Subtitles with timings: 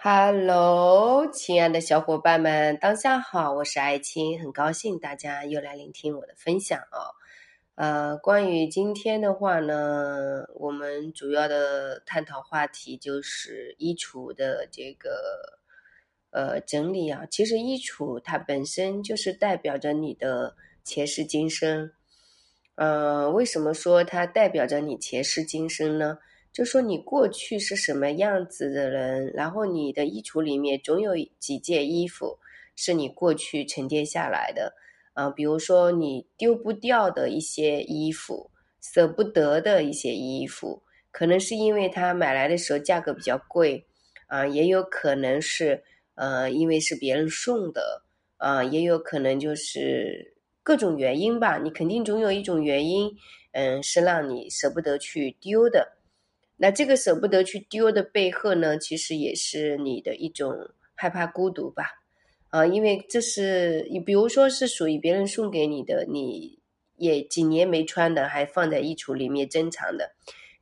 [0.00, 7.18] Hello，亲爱的小伙伴们，当下好，我是爱青，很高兴大家又来聆听我的分享哦。
[7.74, 15.58] 呃，关于今天的话呢，我们主要的探讨话题就是衣橱的这个
[16.30, 17.26] 呃整理啊。
[17.28, 20.54] 其实衣橱它本身就是代表着你的
[20.84, 21.90] 前世今生。
[22.76, 26.18] 呃，为什么说它代表着你前世今生呢？
[26.58, 32.36] 就说你过去是什么样子的人，然后你的衣橱里面总有几件衣服
[32.74, 34.74] 是你过去沉淀下来的，
[35.12, 38.50] 啊，比如说你丢不掉的一些衣服，
[38.80, 43.86] 舍不得的一些衣服，可能是因为他买来的时候价格比较贵，
[44.26, 45.80] 啊，也有可能是
[46.16, 48.02] 呃因为是别人送的，
[48.38, 50.34] 啊，也有可能就是
[50.64, 53.08] 各种原因吧，你肯定总有一种原因，
[53.52, 55.97] 嗯，是让你舍不得去丢的。
[56.60, 60.52] 那这个舍不得去丢的背后呢，其实也是你的一种
[60.96, 61.84] 害怕孤独吧，
[62.50, 66.58] 啊，因为这是你比如说是属于别人送给你的，你
[66.96, 70.10] 也几年没穿的，还放在衣橱里面珍藏的，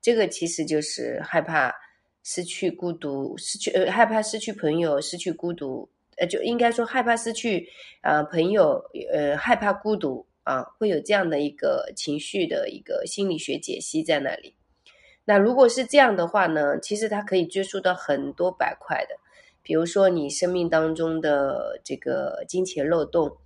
[0.03, 1.75] 这个其实就是害怕
[2.23, 7.67] 失去孤独，失去呃害怕失去朋友，失去孤独，呃就应该说害怕失去
[8.03, 14.56] 啊朋友，呃害怕孤独啊，会有这样的一个情绪的一个心理学解析在那里。
[15.29, 16.79] 那如果是这样的话呢？
[16.79, 19.17] 其实它可以追溯到很多板块的，
[19.61, 23.37] 比如说你生命当中的这个金钱漏洞，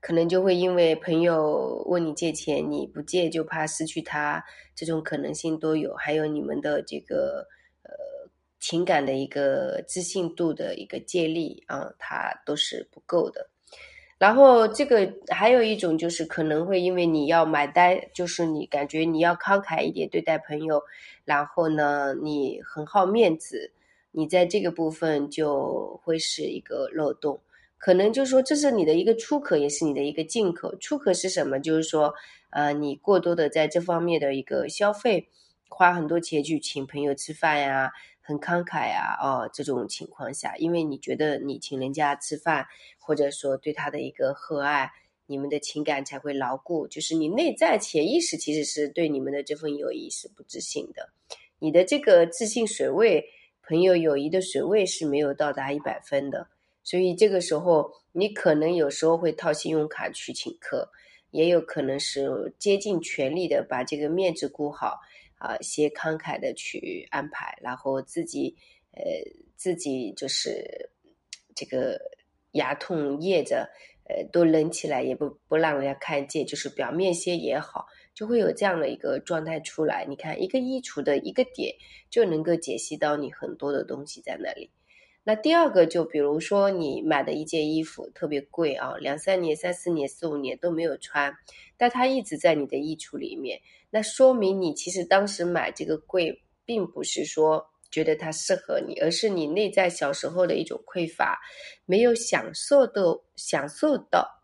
[0.00, 4.44] 可能就会因为朋友问你借钱，你不借就怕失去他，
[4.76, 5.92] 这种可能性都有。
[5.96, 7.48] 还有你们的这个
[7.82, 8.30] 呃
[8.60, 13.50] 情感的一个自信度的一个借力啊，它都是不够的。
[14.18, 20.82] 然后这个还有一种就是可能会因为你要买单，就是你感觉你要慷慨一点对待朋友，
[21.24, 23.70] 然后呢你很好面子，
[24.10, 27.40] 你在这个部分就会是一个漏洞。
[27.78, 30.74] 可能就是说这是你的一个出口，也是你的一个进口。
[30.80, 31.60] 出口是什么？
[31.60, 32.12] 就是说，
[32.50, 35.28] 呃，你过多的在这方面的一个消费，
[35.68, 37.92] 花很多钱去请朋友吃饭呀。
[38.28, 42.66] 很慷慨啊，哦，这种情况下，因为你觉得你请人家吃饭，
[42.98, 44.92] 或者说对他的一个厚爱，
[45.24, 46.86] 你们的情感才会牢固。
[46.86, 51.08] 就是你内在潜意识其实是对你们的这份友谊是不自信的，
[51.58, 53.24] 你的这个自信水位，
[53.62, 56.46] 朋友友谊的水位是没有到达一百分的。
[56.84, 60.90] 所以这个时候，你可能有时候会套信用卡去请客，
[61.30, 65.00] 也有可能是竭尽全力的把这个面子顾好。
[65.38, 68.56] 啊，些慷慨的去安排，然后自己，
[68.92, 69.02] 呃，
[69.56, 70.90] 自己就是
[71.54, 71.98] 这个
[72.52, 73.70] 牙痛噎着，
[74.04, 80.04] 呃，都忍起来，也不不让人家看见，就是表面些也好，就会有这样的一个状态出来。
[80.08, 81.74] 你看，一个衣橱的一个点，
[82.10, 84.70] 就能够解析到你很多的东西在那里。
[85.24, 91.36] 那第二个，就比如说你买的一件衣服特别贵啊，两三年、三四年、四五年都没有穿，
[91.76, 93.60] 但它一直在你的衣橱里面。
[93.90, 101.40] 那说明你其实当时买这个柜，并不是说觉得它适合你，而是你内在小时候的一种匮乏，
[101.86, 104.42] 没有享受到享受到，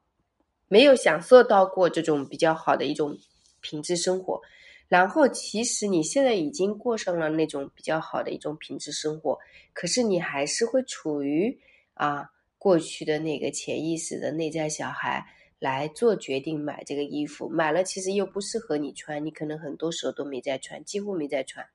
[0.68, 3.16] 没有享受到过这种比较好的一种
[3.60, 4.40] 品质生活。
[4.88, 9.38] 然后其实你现在已经过上了那种比较好的一种品质生活，
[9.72, 11.58] 可是你还是会处于
[11.94, 15.22] 啊过去的那个潜意识的内在小孩。
[15.64, 21.66] 来做决定买这个衣服，买了其实又不适合你穿，你可能很多时候都没在穿，几乎没在穿，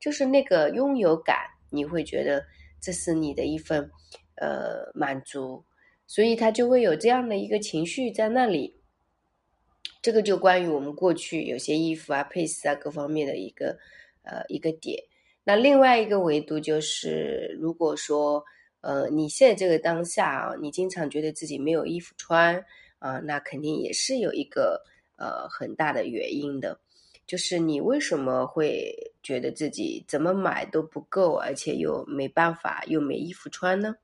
[0.00, 1.36] 就是那个拥有感，
[1.68, 2.42] 你会觉得
[2.80, 3.90] 这是你的一份
[4.36, 5.62] 呃满足，
[6.06, 8.74] 所以他就会有这样的一个情绪在那里。
[10.00, 13.76] 这个就关于我们过去有些衣服啊、配饰啊各方面的一个
[14.22, 14.98] 呃一个点。
[15.44, 18.42] 那另外一个维度就是，如果说
[18.80, 22.64] 呃你现在这个当下啊，你经常觉得自己没有衣服穿。
[23.06, 24.82] 啊，那肯定也是有一个
[25.16, 26.80] 呃很大的原因的，
[27.24, 33.94] 就是你为什么会觉得自己怎么买都不够，而且又没办法，又没衣服穿呢？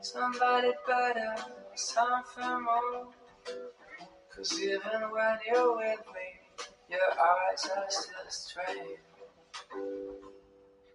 [0.00, 1.34] ？Somebody better,
[1.74, 3.08] something more.
[4.34, 6.28] Cause even when you're with me,
[6.88, 8.98] your eyes are still straight.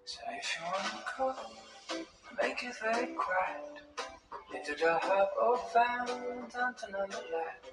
[0.05, 1.35] So if you wanna go,
[2.41, 3.81] make it very quiet.
[4.55, 7.63] Into the hub of found down another light.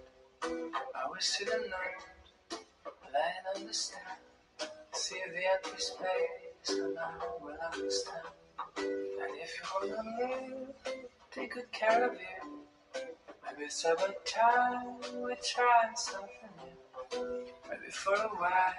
[0.42, 2.60] I will see the night,
[3.12, 4.18] laying on the stand.
[4.92, 8.39] See the empty space, and I will understand.
[8.77, 10.75] And if you wanna live,
[11.31, 12.63] take good care of you.
[13.43, 16.75] Maybe it's about time we try something new.
[17.69, 18.73] Maybe for a while,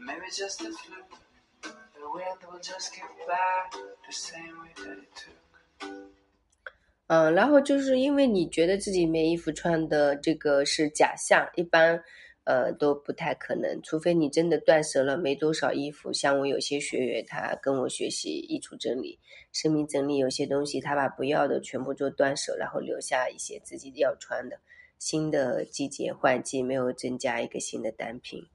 [0.00, 1.18] maybe just a fluke.
[1.62, 5.34] The wind will just get back the same way that it took.
[7.08, 12.00] 嗯，然后就是因为你觉得自己没衣服穿的这个是假象，一般
[12.45, 16.13] 呃，都不太可能，除非你真的断舍了没多少衣服。
[16.13, 19.17] 像我有些学员，他跟我学习衣橱整理、
[19.51, 24.59] 生命整理，有些东西他把不要的全部做断舍，然后留下一些自己要穿的。
[24.99, 28.45] 新的季节换季，没有增加一个新的单品。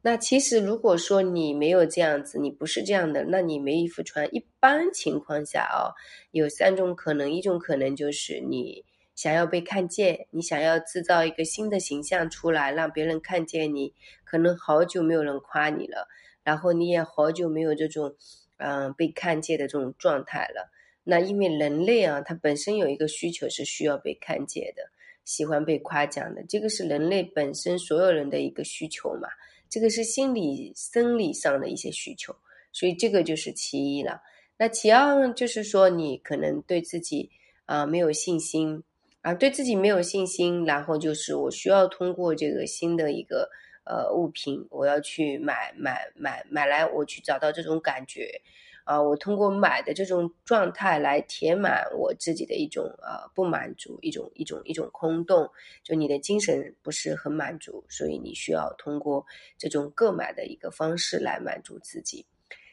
[0.00, 4.34] 那其实如果说你没有这样子，你不是这样的，那你没衣服穿。
[4.34, 5.92] 一般情况下啊，
[6.30, 8.84] 有三种可能，一种可能就是你。
[9.18, 13.92] 想要被看见，你想要制造一个新的形象出来，让别人看见你。
[14.22, 16.06] 可能好久没有人夸你了，
[16.44, 18.14] 然后你也好久没有这种，
[18.58, 20.70] 嗯，被看见的这种状态了。
[21.02, 24.88] 那因为人类啊，它本身有一个需求是需要被看见的，
[25.24, 29.28] 喜欢被夸奖的，这个是人类本身所有人的一个需求嘛。
[29.68, 32.32] 这个是心理生理上的一些需求，
[32.70, 34.22] 所以这个就是其一了。
[34.56, 37.28] 那其二就是说，你可能对自己
[37.64, 38.84] 啊没有信心。
[39.28, 43.50] 啊，对自己没有信心，然后就是我需要通过这个新的一个
[43.84, 48.40] 呃物品，我要去买买买买来，我去找到这种感觉，
[48.84, 55.46] 啊，我通过买的这种状态来填满我自己的一种呃不满足，一种一种一种空洞，
[55.82, 59.26] 就你的精神不是很满足，所以你需要通过
[59.58, 62.24] 这种购买的一个方式来满足自己。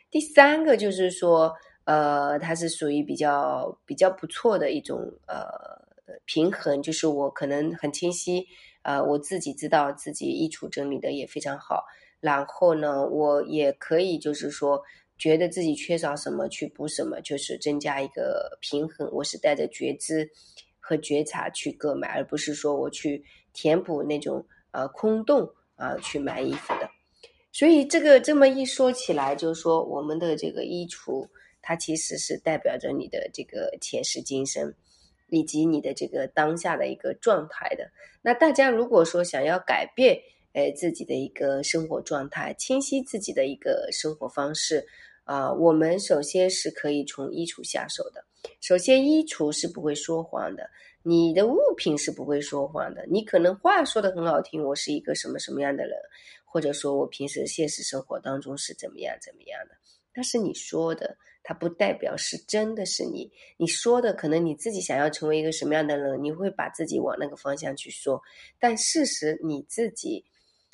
[0.10, 1.54] 第三个就是说，
[1.84, 5.84] 呃，它是属于比较比较不错的一种呃。
[6.26, 8.46] 平衡就是我可能很清晰，
[8.84, 11.84] 呃，我自己知道自己衣橱整理的也非常好，
[12.20, 14.82] 然后呢，我也可以就是说，
[15.18, 19.10] 觉得自己缺少什么去补什么，就是增加一个平衡。
[19.12, 20.30] 我是带着觉知
[20.80, 23.24] 和觉察去购买，而不是说我去
[23.54, 26.90] 填补那种呃空洞啊去买衣服的。
[27.52, 31.28] 所以这个这么一说起来，就是说我们的这个衣橱，
[31.62, 34.74] 它其实是代表着你的这个前世今生。
[35.28, 37.90] 以及你的这个当下的一个状态的，
[38.22, 40.20] 那大家如果说想要改变，
[40.54, 44.86] 呃自己的一个生活状态，清晰自己的一个生活方式，
[45.24, 48.24] 啊，我们首先是可以从衣橱下手的。
[48.62, 50.70] 首先，衣橱是不会说谎的，
[51.02, 53.06] 你的物品是不会说谎的。
[53.10, 55.98] 你可能话说的很好听，我是一个什么什么样的人，
[56.46, 59.76] 或者说我平时现实生活当中是怎么样怎么样的，
[60.16, 61.18] 那是你说的。
[61.48, 68.20] 它不代表是真的是你，你说的可能你自己想要成为一个什么样的人，你会把自己往那个方向去说。
[68.60, 70.26] 但事实你自己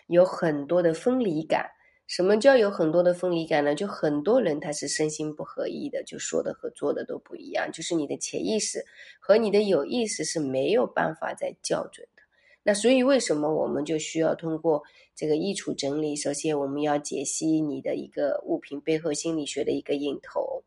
[0.08, 1.70] 有很多的分离感。
[2.08, 3.76] 什么叫有很多的分离感呢？
[3.76, 7.70] 就很多人他是身心不合一的，就说的和做的都不一样。
[7.72, 8.86] 就是你的潜意识
[9.20, 12.21] 和你的有意识是没有办法再校准的。
[12.64, 14.84] 那所以为什么我们就需要通过
[15.16, 16.16] 这个衣橱整理？
[16.16, 20.64] 首先我们要解析你的一个物品背后心理学的一个引头，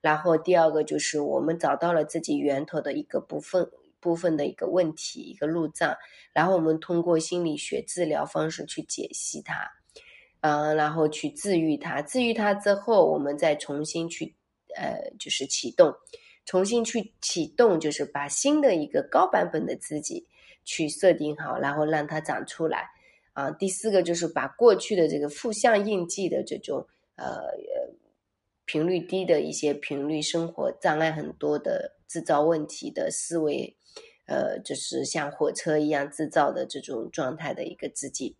[0.00, 5.94] 然后第二个就是我们找到了自己源头的一个部分部分的一个问题一个路障，
[6.32, 9.70] 然后我们通过心理学治疗方式去解析它，
[10.40, 14.34] 嗯，然后去治愈它，治愈它之后，我们再重新去
[14.74, 15.94] 呃就是启动，
[16.46, 20.26] 重新去启动，就是把新的一个高版本的自己。
[20.66, 22.90] 去设定好，然后让它长出来，
[23.32, 27.40] 啊，第四个就是把过去的这个负向印记的这种呃
[28.66, 33.76] 频率低的一些频率生活障碍很多的制造问题的思维，
[34.26, 38.36] 呃，就是像火车一样制造的这种状态的一个自己，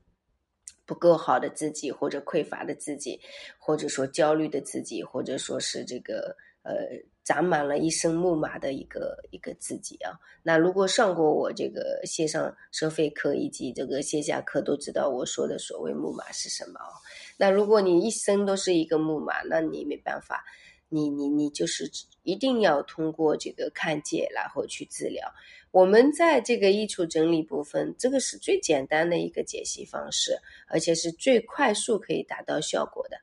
[0.84, 3.20] 不够好的自己，或者匮乏的自己，
[3.58, 6.36] 或者说焦虑的自己，或者说是这个。
[6.66, 6.74] 呃，
[7.22, 10.18] 长满了一身木马的一个一个自己啊。
[10.42, 16.90] 那如果上过我这个线上收费课以及这个线下课，都知道我说的所谓木马是什么啊。
[17.38, 20.44] 那如果你一生都是一个木马，那你没办法，
[20.88, 21.88] 你你你就是
[22.24, 25.32] 一定要通过这个看见，然后去治疗。
[25.70, 33.18] 我们在这个衣橱整理部分，这个是最简单的一个解析方式，而且是最快速可以达到效果的。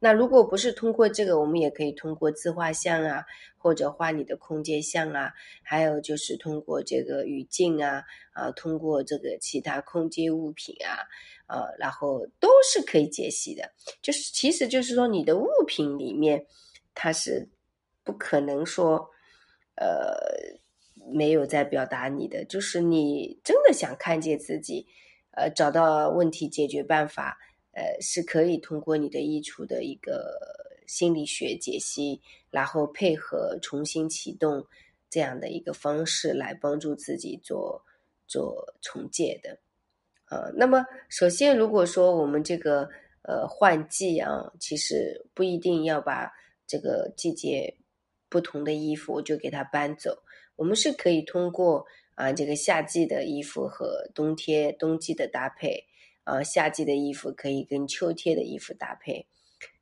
[0.00, 3.24] 那如果不是通过这个，我们也可以通过自画像啊，
[3.56, 11.02] 或者画你的空间像啊，还有就是通过这个语境啊，啊，通过这个其他空间物品啊，
[11.48, 13.72] 呃，然后都是可以解析的。
[14.00, 16.46] 就是其实就是说，你的物品里面
[16.94, 17.48] 它是
[18.04, 19.10] 不可能说，
[19.74, 20.14] 呃，
[21.12, 24.86] 没有在表达你的，就是你真的想看见自己，
[25.32, 27.36] 呃，找到问题解决办法。
[27.78, 30.36] 呃，是可以通过你的衣橱的一个
[30.88, 32.20] 心理学解析，
[32.50, 34.66] 然后配合重新启动
[35.08, 37.80] 这样的一个方式来帮助自己做
[38.26, 39.56] 做重建的。
[40.24, 42.88] 啊，那么首先，如果说我们这个
[43.22, 46.32] 呃换季啊，其实不一定要把
[46.66, 47.76] 这个季节
[48.28, 50.18] 不同的衣服就给它搬走，
[50.56, 55.84] 我们是可以通过啊这个夏季的衣服和冬天冬季的搭配，
[56.28, 59.26] 啊夏季的衣服可以跟秋天的衣服搭配，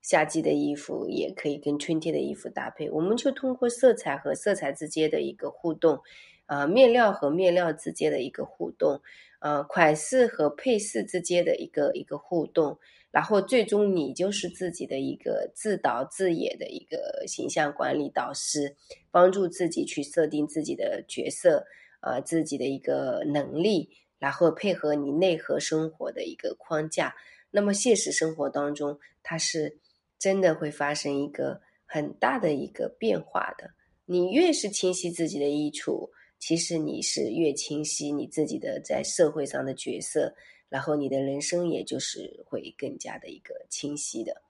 [0.01, 5.99] 夏季的衣服也可以跟春天的衣服搭配，我们就通过色彩和色彩之间的一个互动，
[6.47, 9.01] 啊面料和面料之间的一个互动。
[9.39, 12.79] 呃，款式和配饰之间的一个一个互动，
[13.11, 18.75] 然后最终你就是自己的一个自导自演的一个形象管理导师，
[19.11, 21.65] 帮助自己去设定自己的角色，
[22.01, 27.15] 呃，自己的一个能力，然后配合你内核生活的一个框架。
[27.51, 29.79] 那么现实生活当中，它是
[30.19, 33.71] 真的会发生一个很大的一个变化的。
[34.05, 36.09] 你越是清晰自己的衣橱。
[36.39, 40.35] 其实你是越清晰你自己的在社会上的角色，
[40.69, 44.43] 然后你的人生也就是会更加的一个清晰的。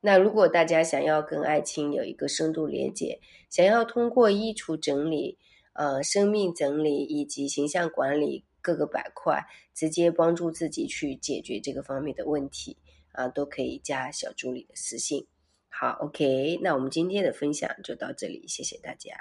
[0.00, 3.18] 那如果大家想要跟爱情有一个深度连接，
[3.50, 5.36] 想要通过衣橱整理、
[5.72, 12.78] 呃生命整理以及形象管理各个板块，直接帮助自己去解决这个方面的问题
[13.12, 15.26] 啊，都可以加小助理的私信。
[15.68, 19.12] 好，OK，那我们今天的分享就到这里，谢谢大家。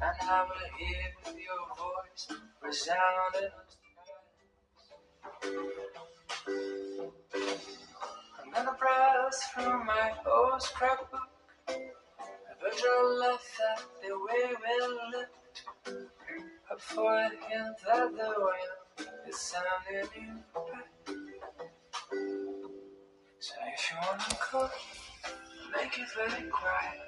[0.00, 2.30] And I will hear your voice
[2.62, 3.50] resounding
[10.58, 11.28] old scrapbook.
[11.68, 15.62] A virtual life that the will lift.
[16.70, 20.88] Up for a hint that the wind is sounding in back.
[23.38, 24.70] So if you wanna go,
[25.76, 27.07] make it very quiet.